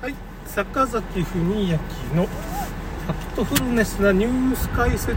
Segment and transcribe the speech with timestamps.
[0.00, 0.14] はい、
[0.46, 1.72] 坂崎文明
[2.16, 5.14] のファクトフルネスなニュース解説。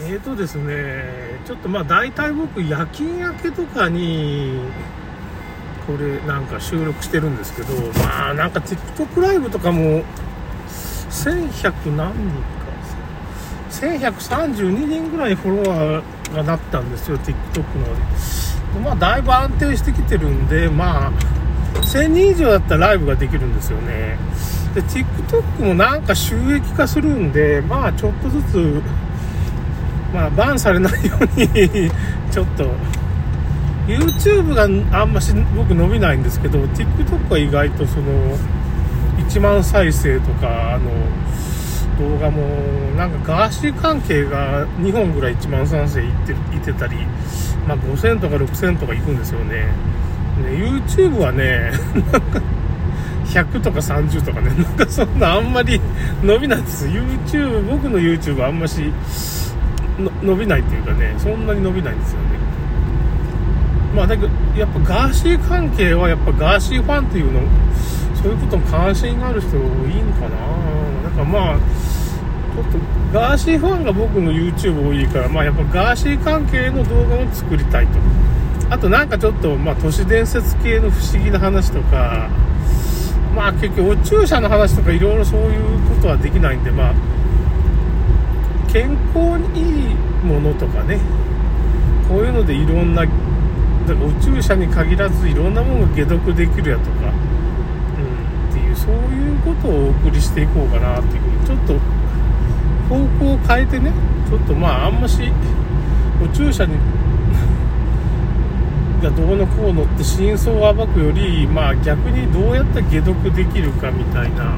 [0.00, 1.04] えーとですね、
[1.46, 4.58] ちょっとまあ大体僕夜勤明けとかに
[5.86, 10.02] これなんか収録してるんですけど、まあなんか TikTok ライブとかも
[11.10, 12.65] 1100何人か、
[13.80, 18.80] 1132人ぐらいフォロワーがなったんですよ、TikTok の。
[18.82, 21.12] まあだいぶ安定してきてるんで、まあ
[21.82, 24.18] 1000人以上だったらライブができるんですよね。
[24.74, 28.82] で、TikTok もなんか収益化するんで、まあちょっとずつ、
[30.12, 31.90] まあバンされないように
[32.30, 32.70] ちょっと、
[33.86, 38.04] YouTube があんまし僕伸びないんですけど、TikTok は意外とその、
[39.18, 40.90] 1万再生とか、あの、
[41.98, 42.46] 動画も、
[42.96, 46.96] なんかガーシー関係が2本ぐらい1万再生いっていってたり、
[47.66, 49.54] まあ5000とか6000とかいくんですよね。
[49.56, 49.70] ね
[50.50, 51.72] YouTube はね、
[52.12, 52.40] なんか、
[53.26, 55.80] 100とか30とかね、なんかそんなあんまり
[56.22, 58.92] 伸びないです YouTube、僕の YouTube はあんまし
[60.22, 62.26] 伸びないっていうかね、そんなに伸びないんですよね。
[63.94, 67.40] まあだけど、やっぱガーシー関係はやっぱガーシーファンっていうの、
[68.26, 70.36] そういうことに関心がある人多いのかな。
[71.04, 72.78] なんかまあ、ちょっと
[73.12, 77.98] ガーシーファンが僕の YouTube 多いから、まあやっぱガーシー関係の動画を作りたいと。
[78.68, 82.28] あとなんかちょっと、まあ都市伝説系の不思議な話とか、
[83.36, 86.94] まあ結局、お注射の話とかいろいろそういうことはできないんで、まあ、
[88.72, 90.98] 健康にいいものとかね、
[92.08, 93.14] こういうのでいろんな、だか
[93.92, 97.12] らお注射に限らずいろんなものが解毒できるやとか、
[97.98, 101.78] うん、っていう、そういうことをお送りしていこうかなっていうふうに、ちょっと
[102.88, 103.92] 方向を変えてね、
[104.28, 105.32] ちょっとまああんまし、
[106.22, 106.74] お注射に
[109.02, 114.56] がどうのこうのって真相を暴くより、まあ、逆にどうやったら解毒できるかみたいな。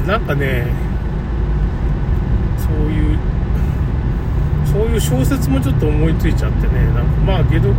[0.00, 0.66] うんなんかね
[2.56, 3.18] そういう
[4.64, 7.74] そういう小説もちょっと思いついちゃってねなんかまあ解毒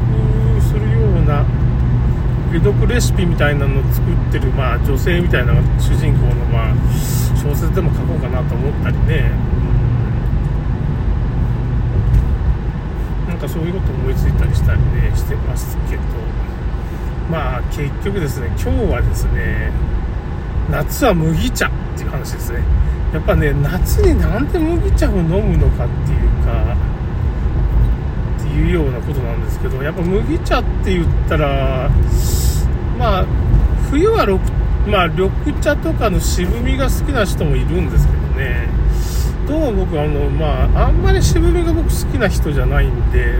[0.61, 1.45] するような
[2.51, 6.75] 解毒レシピみたいなのを作ってる、まあ、女性みたいな主人公の、まあ、
[7.35, 9.31] 小説でも書こうかなと思ったりね。
[13.27, 16.01] なんかそういうこと思いついたりしたりねしてますけど。
[17.29, 19.71] まあ結局ですね今日はですね
[20.71, 22.59] 夏は麦茶っていう話ですね。
[23.13, 26.75] やっぱね夏になんで麦茶を飲むのかっていうか
[28.57, 31.89] いうようなことなんですけどやっぱ麦茶って言ったら
[32.97, 33.25] まあ
[33.91, 34.25] 冬は
[34.87, 35.31] まあ緑
[35.61, 38.67] 茶とかの渋みが好きな人もいるんですけどね。
[39.47, 43.35] どうも僕あのまああんまり渋みが僕好きな人じゃないんで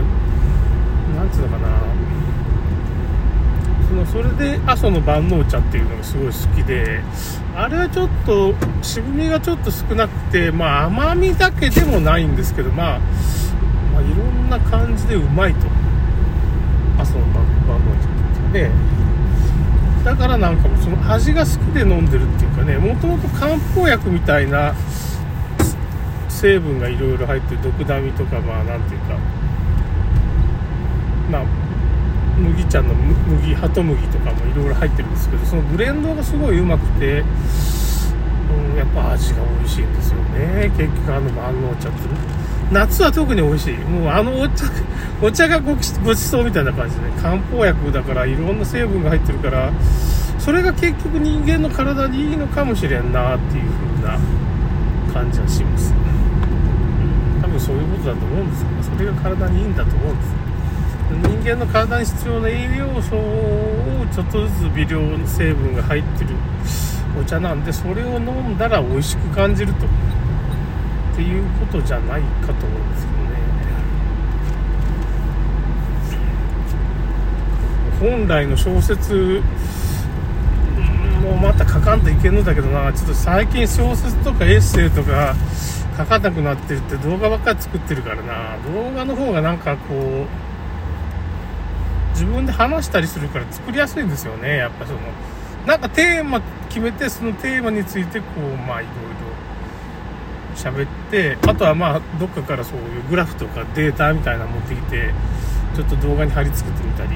[1.16, 1.68] なんていうのかな。
[3.88, 7.00] そのそれで阿蘇の万能茶っていうのがすごい好きで
[7.56, 13.00] あれはちょっと渋みがちょっと少なくてまあ甘みだけでもないんですけどまあ、
[13.98, 15.66] まあ、いろんな感じでうまいと。
[16.98, 17.44] 阿蘇の万
[17.84, 18.08] 能茶
[18.48, 18.70] ってね。
[20.04, 22.78] だからなんかもその味が好きで飲んでるっていうかね。
[22.78, 24.72] もともと漢方薬みたいな
[26.28, 29.18] 成分がいろいろ入ってる毒ダミとかまあなんていうか。
[31.30, 31.42] まあ
[32.38, 40.70] 麦茶の麦ハト麦とかもいろいろ入ってるんですけどそのブレンドがすごいうまくて、うん、やっぱ味が美味しいんですよね。
[40.78, 42.37] 結局あの万能茶って
[42.72, 43.76] 夏は特に美味しい。
[43.78, 44.64] もうあのお茶
[45.22, 49.70] お茶がごちごちそうみたいな感じで、ね、漢方薬だからいろんな成分が入ってるから
[50.38, 53.64] それが結局人間の体にいいのかもしれんなっていう
[54.02, 54.18] 風な
[55.12, 55.94] 感じはします。
[57.42, 60.48] 多分そういうことだと思うんですけどそれが体にいいんだと思うんです
[61.10, 66.30] 人間の体に必要な栄養素をちょっとずつ微量の成分が入ってる
[67.18, 69.86] お茶なんでそれを飲んだら美味しく感じると。
[71.18, 73.12] っていうことじゃないかと思うんですけ
[78.02, 78.12] どね。
[78.14, 79.42] 本来の小説
[81.24, 85.34] もうまた書かんといけんのだけどなちょっと最近小説とかエッセイとか
[85.96, 88.56] 書かなくなってるって動画ばっかり作ってるからな。
[88.72, 90.28] 動画の方がなんかこう
[92.12, 94.58] 自分で話したりするから作りやすいんですよね。
[94.58, 95.00] やっぱその
[95.66, 99.27] なんかテーマ決めてそのテーマについてこうまあいろいろ
[100.58, 105.14] 喋ってあとはまあどっかからそういうグラフとかデータみたいなの持ってきて
[105.76, 107.10] ちょっと動画に貼り付けてみたり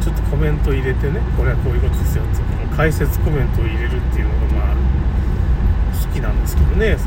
[0.00, 4.74] うちょっとコメント入れてねこれはこういうことですよっていう解説コメントを入れるっていうのがまあ
[6.08, 7.04] 好きなんですけどねだか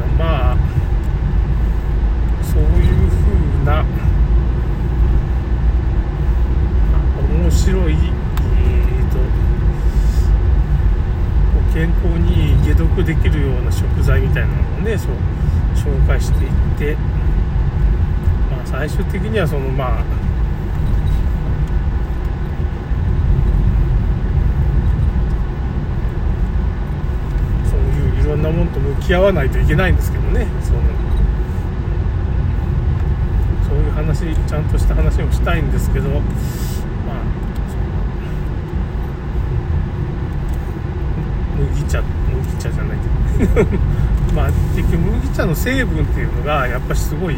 [0.00, 0.56] らまあ
[2.44, 3.84] そういうふうな
[7.42, 8.05] 面白い
[12.18, 15.10] に解毒できるような食材みたいなのをねそう
[15.74, 16.96] 紹介していって、
[18.50, 20.04] まあ、最終的にはそのまあ
[27.68, 30.80] そういういろんなものと向き合わないといけないんですけどねその
[33.68, 36.22] そういう話ちゃんとした話をしたいんですけどまあ
[41.56, 42.98] 麦茶麦茶じゃない
[43.38, 43.66] けど。
[44.34, 47.36] まあ結局麦茶の成分っていうのがやっぱすごい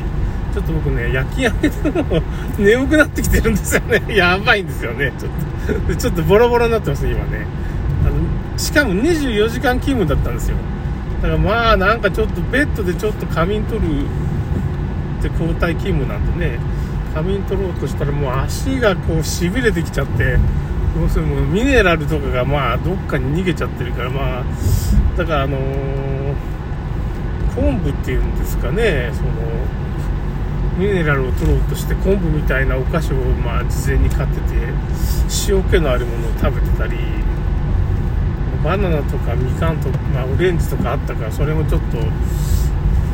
[0.52, 2.22] ちょっと僕ね夜勤明けても
[2.58, 4.02] 眠くなってきてるんですよね。
[4.14, 5.12] やばいんですよね。
[5.18, 5.32] ちょっ
[5.86, 5.94] と。
[5.96, 7.46] ちょっとボロボロになってますね今ね。
[8.04, 10.56] あのしかも24時間勤務だったんですよ。
[11.22, 13.86] だからまあなんかちょっとベッドでちょっと仮眠取る
[15.18, 16.58] って交代勤務なんでね
[17.14, 20.38] 仮眠取ろうとしたらもう足がこうしびれてきちゃって
[20.98, 24.44] どうするもミネラルとかがまあどっかに逃げちゃってるからまあ
[25.16, 26.08] だからあのー
[27.58, 29.28] 昆布っていうんですかねその
[30.78, 34.42] ミネラルを取ろうとして昆布みたいなお菓子をまあ事前に買ってて
[35.48, 36.96] 塩気のあるものを食べてたり
[38.62, 41.98] バナナとかみかんとか、まあ、オレンジとかあったからそれもちょっと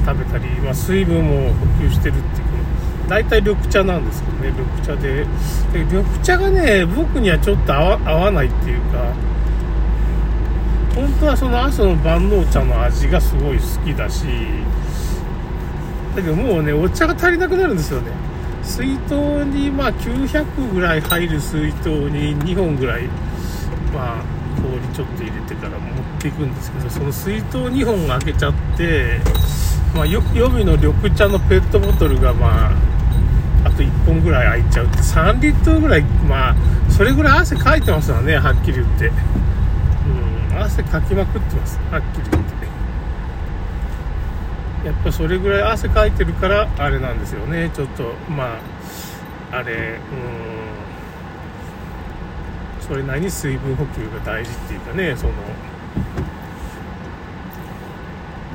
[0.05, 2.44] 食べたり、まあ、水分も補給してるっていう
[3.09, 5.27] 大体緑茶なんですけどね緑茶で。
[5.73, 9.13] で緑茶がね僕にはちょっと合わないっていうか
[10.95, 14.25] 本当はその朝の万能茶の味がすごい好きだし
[16.15, 18.13] だけどもうねお茶が足りなくなるんですよね。
[18.63, 19.13] 水筒
[19.45, 23.03] にまあ900ぐらい入る水筒に2本ぐらい
[23.93, 24.25] まあ
[24.63, 25.79] 氷ちょっと入れてから持っ
[26.19, 29.21] ていくんですけどその水筒2本開けちゃって
[29.95, 32.94] まあ予備の緑茶のペットボトルがまあ
[33.75, 36.55] と1本ぐらい開いちゃうって3リットルぐらいまあ
[36.91, 39.09] それぐらい汗かいてますよねはっきり言って。
[39.09, 42.65] うん汗かきまくってますはっきり言って。
[44.87, 48.59] やっぱそれぐらい汗かいてるからあれなんですよねちょっとま
[49.53, 49.99] ああれうん。
[52.87, 55.33] それなりに水分補給が大事っていうかねその。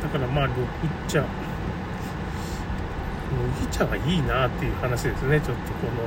[0.03, 0.67] だからまあ緑
[1.07, 1.23] 茶
[3.39, 5.39] 麦茶がいいなっていう話ですね。
[5.39, 6.03] ちょっとこの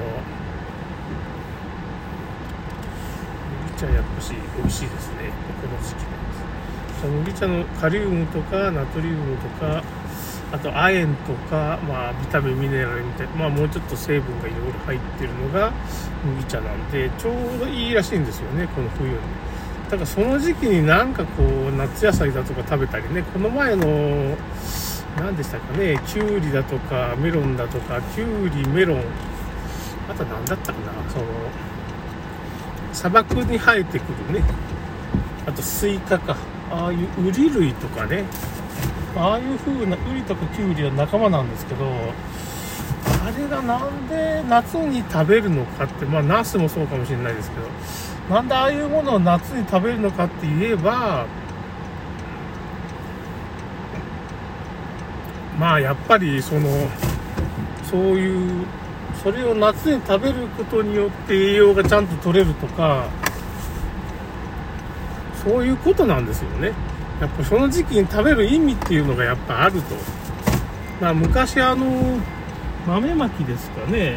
[3.69, 5.32] 麦茶やっぱし美味しいですね。
[5.61, 9.82] この時期なんです麦茶のカリウムとかナトリウムとか
[10.52, 15.73] あと亜鉛とか、まあ、ビタミンミネラルみたいな、まあ、もうちょっと成分がいろいろ入ってるのが
[16.25, 19.17] 麦茶なんでちょうどいいらしいんですよねこの冬に。
[19.90, 24.37] だからその時期になんかこう夏野菜だとか食べたりねこの前の
[25.23, 26.01] 何でしたかね。
[26.05, 28.99] きゅうりだとかメロンだとかきゅうりメロン。
[30.11, 31.11] あと何だったかな。
[31.11, 31.25] その
[32.93, 34.03] 砂漠に生えてく
[34.33, 34.45] るね。
[35.47, 36.37] あとスイカか。
[36.73, 38.25] ああいうウリ類とかね。
[39.17, 47.57] ああいう風なウリとかキュウリは仲間なんですけどあれがなんで夏に食べるのかってまあナスもそうかもしれないですけ
[48.31, 51.27] どなんでああいうものを夏に食べるのかって言えば
[55.62, 56.69] まあやっぱりその
[57.88, 58.66] そういう
[59.23, 63.09] それを夏に食べることによって栄養がちゃんと取れるとか
[65.45, 66.73] そういうことなんですよね。
[67.21, 69.95] やっぱその時期に食べる意味っていうのがやっぱあると。
[71.00, 72.19] まあ昔あの
[72.85, 74.16] 豆まきですかね。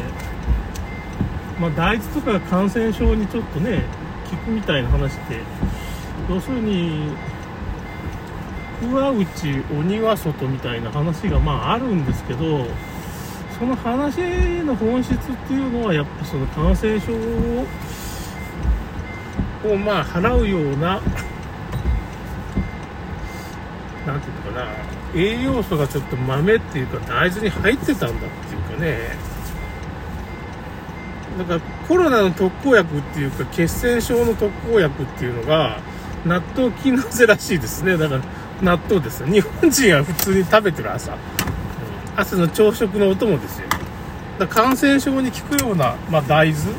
[1.60, 3.82] まあ大豆とか感染症にちょっとね
[4.28, 5.38] 効くみたいな話って
[6.28, 7.12] 要するに
[8.82, 12.66] 上内鬼は外みたいな話がまああるんですけど
[13.58, 14.20] その話
[14.64, 17.12] の本質っていうのはやっぱその感染症
[19.68, 21.00] をまあ払うような
[24.06, 24.66] なんていうのかな
[25.14, 29.36] 栄養素がちょっと豆っていうか大豆に入ってたんだっていうかね。
[31.38, 35.80] だからコロナの特効薬っていうか血栓症の特効薬っていうのが
[36.24, 37.96] 納豆菌のぜらしいですね。
[37.96, 38.22] だから
[38.62, 39.26] 納豆ですよ。
[39.28, 41.18] 日本人は普通に食べてる朝、うん、
[42.16, 43.68] 朝の朝食のお供ですよ。
[44.38, 46.72] だ感染症に効くような、まあ、大豆。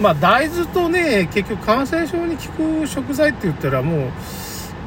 [0.00, 2.42] まあ大豆とね結局感染症に効
[2.82, 4.10] く食材って言ったらもう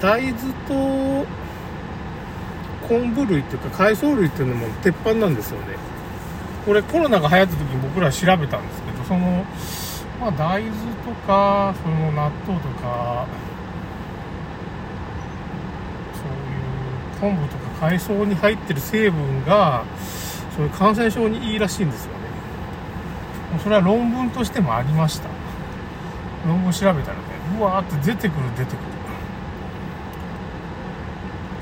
[0.02, 1.26] 大豆と
[2.88, 5.78] 昆布類っていうか海藻類っていうのも鉄板なんですよね。
[6.66, 9.46] これコロナが流行った時に僕ら調べたんですけどその、
[10.20, 10.76] まあ、大豆
[11.06, 13.26] とかその納豆とか
[16.14, 19.84] そういう昆布とか海藻に入ってる成分が
[20.56, 22.18] そういう感染症にいいらしいんですよね。
[23.64, 25.30] それは論文としてもありました。
[26.48, 27.22] 論文調べたらね
[27.60, 28.78] うわーって出てくる出てくる。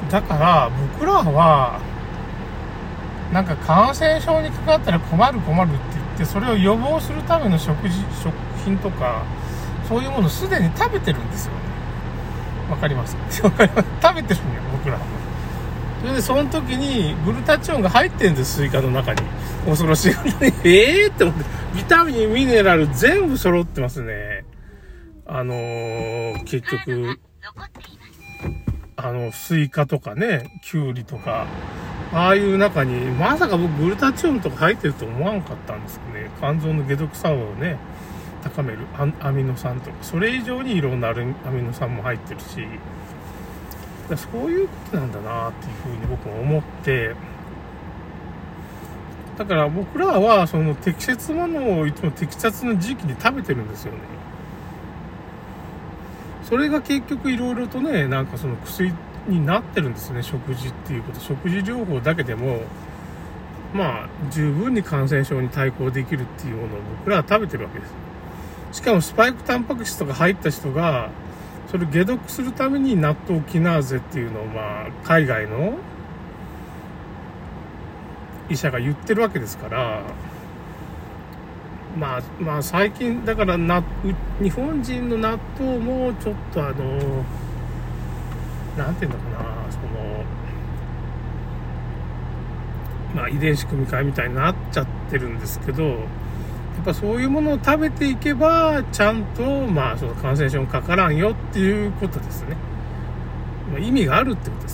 [0.09, 1.79] だから僕らは
[3.33, 8.33] なんか感染症にかかったら困る困るって言ってそれを予防するための食事食
[8.63, 9.23] 品とか
[9.89, 11.59] そういうものすでに食べてるんですよね。
[12.69, 13.23] わかりますか？
[13.41, 13.57] 食
[14.15, 14.97] べてるんよ僕ら
[16.05, 19.21] それでその時にグルタチオンが入ってるんですスイカの中に。
[19.65, 20.53] 恐ろしいことに。
[20.63, 21.43] え えー、って思って。
[21.75, 24.45] ビタミンミネラル全部揃ってますね。
[25.25, 27.19] あのー、結局。
[28.97, 31.47] あのスイカとかねキュウリとか。
[32.13, 36.31] ああいう中に、まさか僕グルタチオンとか入ってると思わんかったんですけどね。
[36.39, 37.77] 肝臓の解毒作用をね、
[38.43, 38.79] 高める
[39.19, 41.33] アミノ酸とか、それ以上にいろんなアミ
[41.63, 42.67] ノ酸も入ってるし、
[44.15, 47.15] そういうことなんだなっていうふうに僕も思って、
[49.37, 53.99] だから僕らはその適切なものをいつも適切な時期に食べてるんですよね。
[56.43, 58.93] それが結局いろいろとね、なんかその薬
[59.27, 61.19] になってるんですね、食事っていうこと。
[61.19, 62.61] 食事療法だけでも、
[63.73, 67.93] まあ、十分に感染症に対抗できるっていうものを僕らは食べてるわけです。
[68.73, 71.09] しかもスパイクタンパク質とか入った人が、
[71.67, 75.73] それ解毒するために納豆キナーゼっていうのを、まあ、海外の
[78.49, 80.03] 医者が言ってるわけですから、
[81.97, 83.83] まあ、まあ最近、だからな、
[84.41, 87.25] 日本人の納豆もちょっとあの、
[88.77, 90.23] なんていうのかな、その、
[93.15, 95.99] まあ、遺伝子組み換えみたいになっちゃってるんですけど、
[96.75, 102.55] やっぱそういうものを食べていけば、ちゃんと、まあ、その感染症にかからんよっていうことですね。
[103.71, 104.73] まあ、意味があるってことです。